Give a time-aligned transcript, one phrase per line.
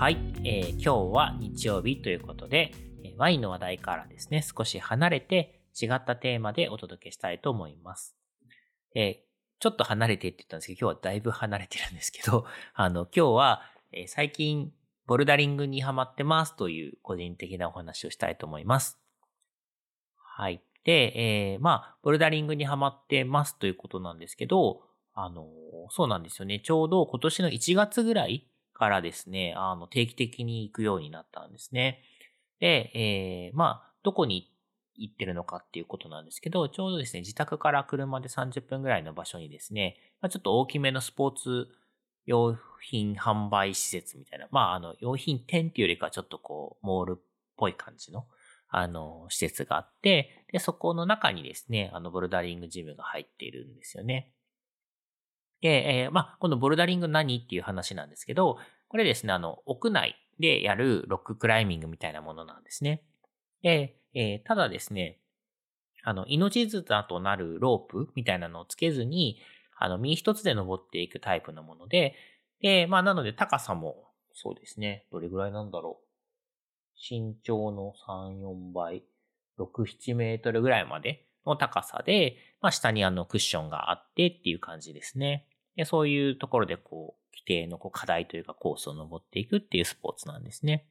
[0.00, 2.72] はい、えー今日は日曜日ということで、
[3.18, 8.16] ワインの話題からですね、少し離れて違ったテーマでお届けしたいと思います。
[8.94, 9.14] えー
[9.58, 14.72] ちょっと離れてって言ったんですけど、今日はだいぶ離れてるんですけど、 あの、今日は、えー最近、
[15.04, 18.98] ボルダリングにハマってますという個人的なお話をしたいと思います。
[20.16, 20.62] はい。
[20.84, 21.12] で、
[21.52, 25.46] えーまあ、ボルダリングにハマってますということなんですけど、あの、
[25.90, 26.60] そうなんですよね。
[26.60, 32.02] ちょうど今年の1月ぐらいからですね、あの、定期的に行くようになったんですね。
[32.60, 34.50] で、えーまあ、どこに
[34.94, 41.68] 行ってるのかっていうことなんですけど、ちょうどですね、自宅から車で30分ぐらいの場所にですね、まあ、ちょっと大きめのスポーツ
[42.24, 47.22] 用品販売施設みたいな、まあ、あの、用品店っていうよりかはちょっとこう、モールっ
[47.58, 48.24] ぽい感じの、
[48.70, 54.32] あの、施設があって、で、そこの中にですね、あの、ボルダリングジムが入っているんですよね。
[55.60, 58.58] で、えーまあ、このボルダリング何っていう話なんですけど、
[58.88, 63.02] これですね、あの、屋内でやるロッククライミングみたいなものなんですね。
[63.62, 65.18] で、えーただですね、
[66.02, 69.38] あの、命綱となるロープみたいなのをつけずに、
[69.76, 72.14] あの、身一つで登っていくタイプのもので、
[72.60, 76.06] で、まあ、なので高さも、そうですね、どれぐらいなんだろう。
[76.96, 79.04] 身長の3、4倍、
[79.58, 85.46] 6、7メートルぐらいまでの高さで、まあ、下にあの、クッションがあってっていう感じですね。
[85.76, 90.86] で、そういうところでこう、規定のこう課題というかコースを登っていくっていうスポーツなんですね。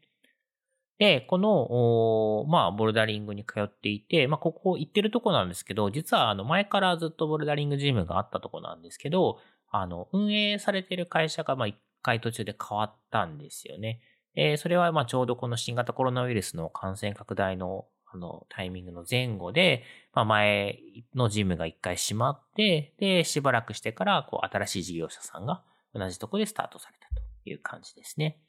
[0.99, 9.39] で、この、まあ、ボルダリングに通っていて、まあ、ここ行ってるとこなんですけど、実はあの、前からずっとボルダリングジムがあったとこなんですけど、
[9.71, 14.01] あの、運営されてる会社が、まあ、一回途中で変わったんですよね。
[14.35, 19.83] で、それは、まあ、ちょうどこの新型コロナウイルスの感染拡大の、あの、タイミングの前後で、
[20.13, 20.79] まあ、前
[21.15, 28.39] のジムが一回閉まって、で、しばらくしてから、こう、新しい事業者さんが同じとこでスタートされたという感じですね。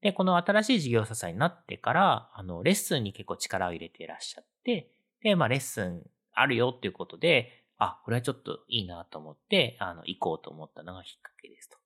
[0.00, 4.90] で、この新しい事業者さんになってから、あの、レッスンに結構力を入れていらっしゃって、
[5.22, 6.02] で、まあ、レッスン
[6.34, 11.76] あるよっていうことで、あ、これはちょっといいなと思って、あの、行こうと思ったのがきっかけですと。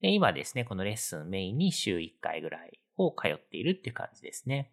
[0.00, 4.70] で、今ですね、このレッスンメインに週1回ぐらいを通っているっていう感じですね。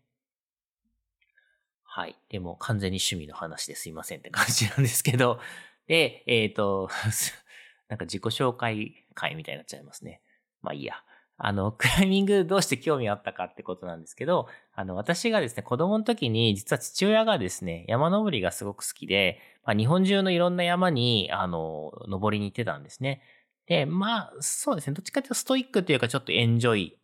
[1.94, 2.16] はい。
[2.30, 5.42] でも完全に趣味の話ですいませんって感じなんですけど、
[5.88, 6.90] で、えっ、と、
[7.90, 10.22] なんか自己紹介会みたいになっちゃいますね。
[10.62, 11.04] まあいいや。
[11.36, 23.22] あの、クライミングどうして興味あったかってことなんですけど、あの、私がですね、子供の時に、実は父親がですね、山登りがすごく好きで、まあ、日本中のいろんな山に、あの、登りに行ってたんですね。
[23.66, 26.98] で、まあ、そうですね、どっちかというとストイックっていうか、ちょっとエンジョイ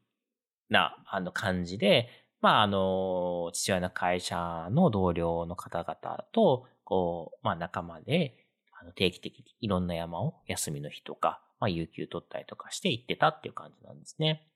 [0.69, 2.07] な、あの、感じで、
[2.41, 8.45] まあ、あの、父親の会社の同僚の方々と、こう、まあ、仲間で、
[8.95, 14.47] 定期的にいろんな山を休みの日とか、まあ、有給取ったりとかして行ってたっていう感じなんですね。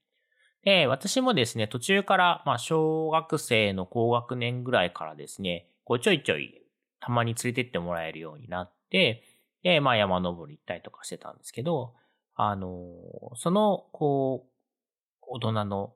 [0.64, 6.62] で、私もですね、途中から、まあ、小学生の高学年ぐらいからですね、こう、ちょいちょい、
[7.00, 9.24] たまに連れてってもらえるようになって、
[9.64, 11.96] で、まあ、山登り行ったりとかしてたんですけど、
[12.36, 12.94] あの、
[13.36, 15.96] その、こう、大人の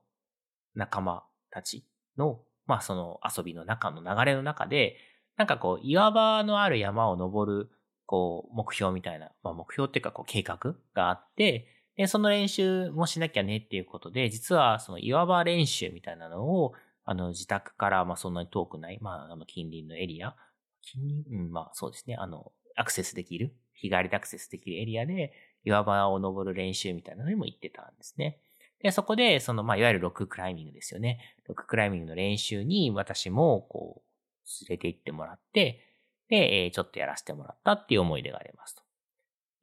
[0.74, 1.24] 仲間
[1.56, 1.86] たち
[2.18, 4.98] の、まあ、その遊びの中の流れの中で、
[5.38, 7.70] なんかこう、岩場のある山を登る、
[8.06, 16.74] こう、目標みたいな、まあ、目標っていうか、こう、計画があって、で、その練習もしなきゃねっていうことで、実はその岩場練習みたいなのを、
[17.06, 20.36] あの、自宅から、まあ、そんなに遠くない、まあ、あの、近隣のエリア、
[20.82, 21.46] 近隣？
[21.46, 25.32] うん、まあ、そうですね、あの、アクセスできる、日帰りでアクセスできるエリアで、
[25.64, 28.40] 岩場を登る練習みたいなのにも行ってたんですね。
[28.80, 31.36] で、そこで、その、まあ、いわゆるロッククライミングですよね。
[31.48, 35.82] ロッククライミングの練習に私も、こう、連れて行ってもらって、
[36.30, 38.84] で、えーちょっとやらせてもらったっていう思い出がありますと。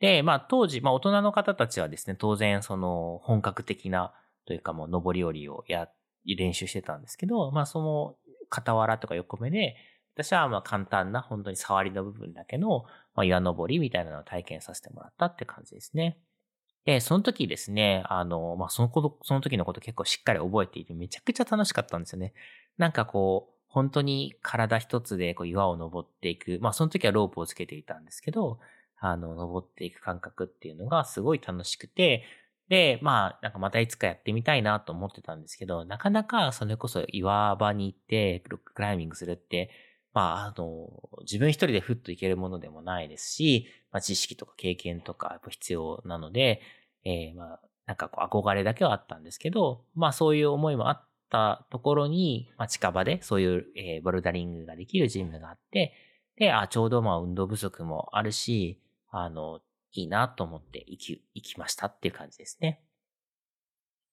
[0.00, 4.12] で、まあ、当時、まあ、大人の方たちはですね、当然、その、本格的な、
[4.46, 5.88] というかもう、上り下りをや、
[6.24, 8.16] 練習してたんですけど、まあ、その、
[8.50, 9.76] 傍らとか横目で、
[10.14, 12.84] 私は、まあ、簡単な、本当に触りの部分だけの、
[13.14, 16.18] まあ、岩登りみたいなのを体験させてもらったって感じですね。
[16.84, 22.34] で、その時ですね、あの、まあ、そのこと、その時のこと結構しっかり覚えていて、めちゃくちゃ楽しかったんですよね。
[22.76, 26.58] なんかこう、本当に体一つでこう岩を登っていく。
[26.60, 28.58] まあ、その時はロープをつけていたんですけど、
[28.98, 32.24] あの、登っていく感覚っていうのがすごい楽しくて、
[32.68, 39.70] で、まあ、なんかまたいつかやってみたいなと思ってたんですけど、なかなかそれこそ岩場に行ってロッククライミングするって、
[40.14, 40.90] まあ、あの、
[41.22, 46.60] 自分一人でふっといけるものでもないですし、まあ、知識とか経験とかやっぱ必要なので、
[47.04, 55.92] えー、まあ、なんかこう憧れだけはあったんですけど、まあそういう思いもあったところに、まあ近場でそういう、えー、ボルダリングができるジムがあって、
[56.36, 58.80] で、あ、ちょうどまあ運動不足もあるし、
[59.10, 59.60] あの、
[59.92, 62.80] いいなと思って行き、行きましたっていう感じですね。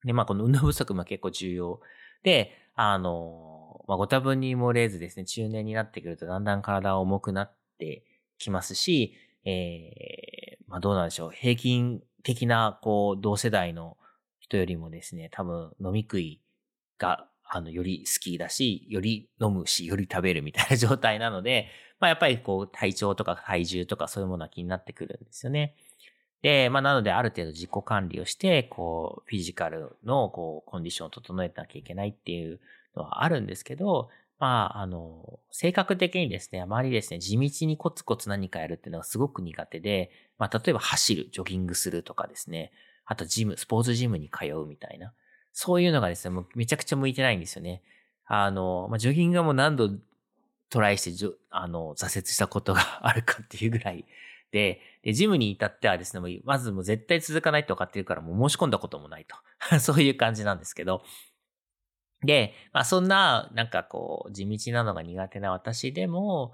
[0.03, 1.79] で、まあこの運動不足も結構重要
[2.23, 3.48] で、あの、
[3.89, 8.03] まあご多分に漏れずですね、中年になってくるとだんだん体は重くなって
[8.37, 9.15] きますし、
[9.45, 13.97] えー、まあどうなんでしょう、平均的な、こう、同世代の
[14.39, 16.39] 人よりもですね、多分飲み食い
[16.99, 21.65] が、あの、より好きだし、より飲むし、より食べるみたいな 状態なので、
[21.99, 25.73] まあやっぱりこう、体調とか体重とかそういうものは気になってくるんですよね。
[26.43, 32.59] で、まあなのである程度自己管理をして、こう、フィジカルの、こう、コンディションを整えなきゃいけないっていう
[32.95, 34.09] のはあるんですけど、
[34.39, 42.71] まあ、あの、性格的にですね、あまりですね、地道にコツコツ何かやるっていうのがすごく苦手で、まあ、例えば走る、ジョギングするとかですね、
[43.05, 45.13] あとジム、スポーツジムに通うみたいな、
[45.51, 47.81] そういうのがですね、もうめちゃくちゃ向いてないんですよね。
[48.25, 49.89] あの、まあ、ジョギングはもう何度
[50.69, 54.05] トライして、あの、挫折したことがあるかっていうぐらい
[54.51, 59.35] で、で、ジムに至ってはですね、まずもう絶対続かないって分かってるから、もう申し込んだこともないと。
[59.79, 61.03] そういう感じなんですけど、
[62.23, 66.53] で、まあそんな、なんかこう、地道なのが苦手な私でも、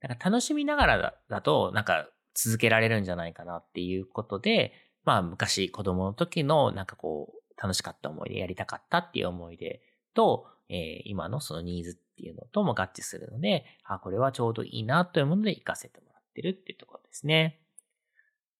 [0.00, 4.72] なんか楽しみながらだと、なんか続けられるんじゃないかなっていうことで、
[5.04, 9.80] まあ昔子供の時のなんかこう、楽しかった思い出、やりたかったっていう思い出
[10.14, 17.60] と、えー、今のそのニーズっていうのとも合致するので、あ、これはちょうどいいなというもので活かせてもらってるっていうところですね。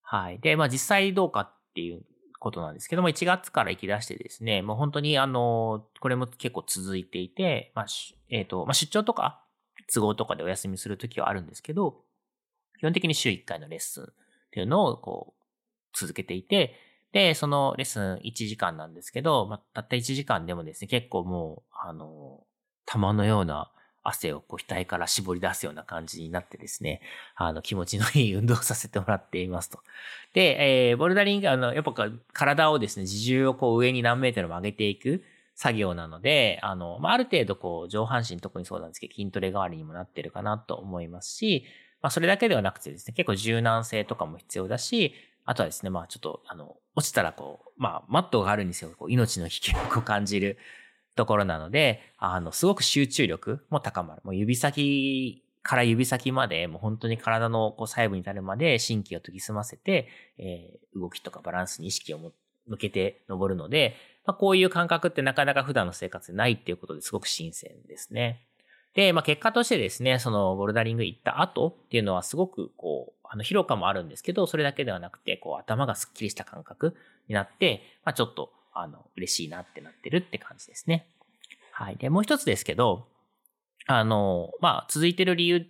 [0.01, 0.39] はい。
[0.39, 2.03] で、まあ実際どうかっていう
[2.45, 7.85] ことなんですけども、1月から行き出してですね、もう本当にあの、これも結構続いていて、まあ、
[8.29, 9.43] えっ、ー、と、まあ、出張とか、
[9.91, 12.03] 都合とかでお休みするときはあるんですけど、
[12.77, 14.07] 基本的に週1回のレッスンっ
[14.51, 16.75] ていうのをこう、続けていて、
[17.13, 22.45] で、そのレッスン1時間なんですけど、まあ、たった1時間でもですね、結構もう、あの、
[22.85, 23.71] 玉のような
[24.05, 27.01] 汗をこう額から絞り出すような感じになってですね、
[27.35, 29.79] あの気持ちのいい 運動をさせてもらっていますと。
[30.33, 31.93] で、えー、ボルダリング、あの、やっぱ
[32.33, 35.23] 体をですね、自重をこう上に何メートルも上げていく
[35.55, 41.65] 作業なので、あの、まあ、ある程度こう上半身特にそうなんですけど、筋トレ代わりにもなってるかなと思いますし、
[42.01, 45.13] まあ、それだけではなくてですね、結構柔軟性とかも必要だし、
[45.45, 50.57] あとはですね、まあちょっと、あの、落ちたらこう、まあマットがあるにせよ、こう命の危険を感じる
[51.15, 54.21] ところなので、あの、すごく集中力も高まる。
[54.23, 60.07] もう指先から指先まで、もう本当に体のこう細部に至るまで神経を研ぎ澄ませて、
[60.37, 62.19] えー、動きとかバランスに意識を
[62.67, 63.95] 向けて登るので、
[64.25, 68.41] まあ、こういう感覚ってなかなか普段の生活でないっていうことですごく新鮮ですね。
[68.93, 76.95] で、まあ、結果としてですね、そのボルダリング行った後っていうのはすごくこう、あの、疲労感もあるんですけど、それだけではなくて、こう、頭がスッキリした感覚
[77.27, 81.07] になって、まあ、ちょっと、あの、嬉しいなってなってるって感じですね。
[81.71, 81.97] はい。
[81.97, 83.07] で、もう一つですけど、
[83.87, 85.65] あの、まあ、続いてる理由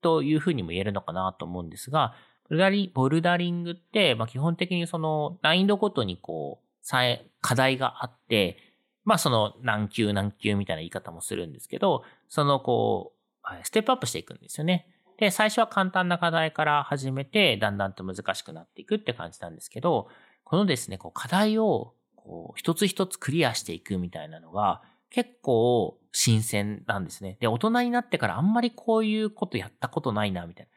[0.00, 2.14] というふうにも言えるのかなと思うんですが、
[2.48, 8.58] ボルダリボルダリングって、まあ、基本的にその難易度ごとにこう、さえ課題があって、
[9.04, 14.86] まあその何級何級みたいな言い方もするんですけど、そのこう、ステップアップしていくんですよね。
[15.18, 20.08] で、最初は簡単な課題から始めて、だんだんと難しくなっていくって感じなんですけど、
[20.42, 27.36] このですね、こう課題をこう一つ一つクリアしていくみたいなのが、結構新鮮なんですね。
[27.40, 30.70] で、大人になってからあんまりこういうことやったことないな、みたいな。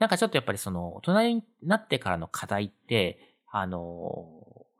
[0.00, 4.26] なんかちょっとやっぱりその、大人になってからの課題ってて、あの、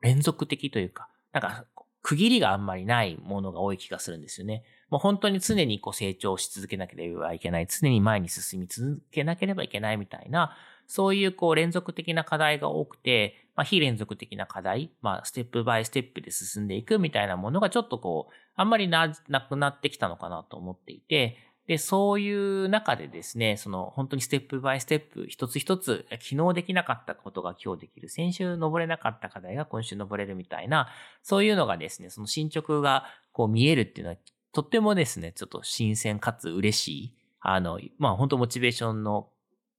[0.03, 1.65] 連続的というか、なんか、
[2.03, 4.63] 区切りがあんまりないものが多い気がするんですよね。
[4.91, 10.55] もう本当に常にこう成長し続けなければいけない、常に前に進み続けなければいけないみたいな、
[10.87, 30.89] そういうこう連続的な課題が多くて、まあ非連続的な課題、まあステップバイステップで進んでいくみたいなものがちょっとこう、あんまりな、なくなってきたのかなと思っていて、で、そういう中でですね、その本当にステップバイステップ、一つ一つ、昨日できなかったことが今日できる、先週登れなかった課題が今週登れるみたいな、
[31.23, 34.17] そういうのがですね、その進捗がこう見えるっていうのは、
[34.53, 39.31] とってもですね、ちょっと新鮮かつ嬉しい、あの、まあ本当モチベーションの、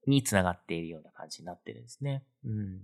[0.08, 2.24] につながっているような感じになってるんですね。
[2.46, 2.82] うん。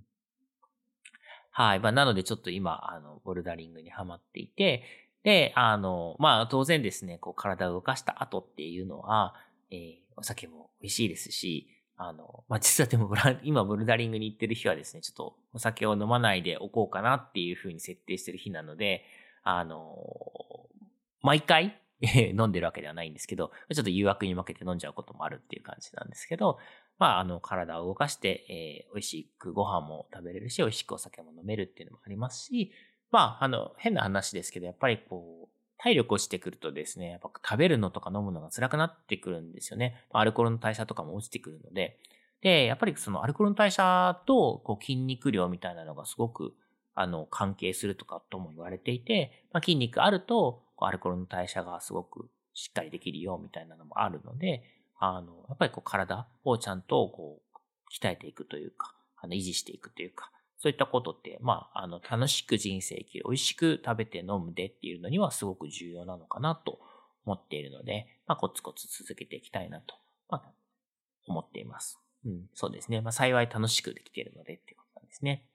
[1.52, 1.80] はい。
[1.80, 4.84] まあ、なのでちょっと今、あの、ボルダリングにハマっていて、
[5.24, 9.36] で、あの、まあ当然ですね、こう体を動かした後っていうのは、
[9.70, 13.14] えー、お酒も美味しいですし、あの、まあ、実はでも、
[13.44, 19.06] 今ボルダリングに行ってる日はですね、ちょっとお酒を飲まないでおこうかなっていう風に設定してる日なので、
[19.44, 20.68] あの、
[21.22, 26.58] 毎回飲んでるわけではないんですけど、ちょっと誘惑に負けて飲んじゃうこともあるっていう感じなんですけど、
[27.02, 32.72] まあ、あの、体を動かして、えー、美味しくご飯も食べれるし、美味しくお酒も飲めるっていうのもありますし、
[33.10, 40.06] まあ、あの、変な話ですけど、やっぱりこう、体力落ちてくるとですね、やっぱ食べるのとか飲むのが辛くなってくるんですよね。
[40.12, 41.98] アルコールの代謝とかも落ちてくるので。
[42.42, 46.54] で、やっぱりそのアルコールの代謝とこう筋肉量みたいなのがすごく
[46.94, 54.64] あの関係するとかとも言われていて、まあ、筋肉あるとこうアルコールの代謝がすごくしっかりできるよみたいなのもあるので、
[55.04, 57.58] あの、やっぱりこう体をちゃんとこう
[57.92, 66.80] 鍛えていくというか、あの維持していくというか、そういったことって、まあ、あの、楽しく人生生きる、美味しく食べて飲むでっていうのにはすごく重要なのかなと
[67.26, 69.96] 思っているので、まあ、コツコツ続けていきたいなと、
[70.30, 70.52] まあ、
[71.28, 72.00] 思っています。
[72.28, 73.02] うん、そうですね。
[73.02, 75.48] まあ、幸い楽しくできているのでっていうことなんですね。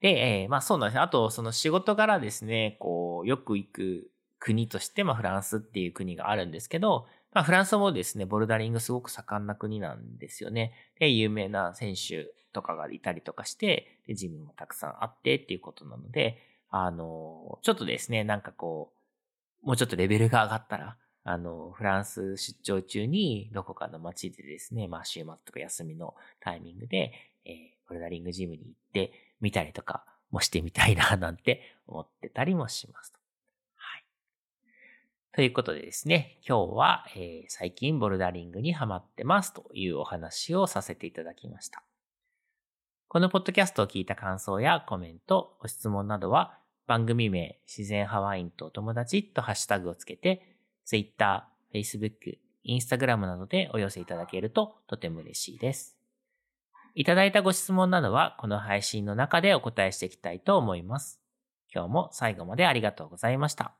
[0.00, 1.00] で、えー、まあそうなんですね。
[1.00, 10.72] あと、その仕事柄ですね、こう、よく行く国として、まあフランスっていう国があるんですけど、まあフランスもですね、ボルダリングすごく盛んな国なんですよね。
[10.98, 16.38] で、有名な選手とかがいたりとかして、で、ジムもたくさんあってっていうことなので、
[16.70, 18.92] あの、ちょっとですね、なんかこ
[19.62, 27.12] う、もうちょっとレベルが上がったら、あの、フランス出張中にどこかの街でですね、まあ週末とか休みのタイミングで、
[27.44, 27.54] えー、
[27.88, 33.12] ボルダリングジムに行ってみたりとかもしてみたいななんて思ってたりもします。
[35.32, 41.84] ということでですね、今日は、えー、最近ボルダリングにハマってますというお話をさせていただきました。
[43.06, 46.58] このポッドキャストを聞いた感想やコメント、ご質問などは
[46.88, 55.96] 番組名自然ハワインとお友達とハッシュタグをつけて Twitter、Facebook、Instagram などでお寄せいただけるととても嬉しいです。
[56.96, 61.20] いただいたご質問などはこの配信の中でお答えしていきたいと思います。
[61.72, 63.79] 今日も最後までありがとうございました。